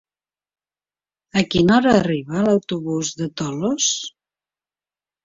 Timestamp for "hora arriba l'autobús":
1.75-3.13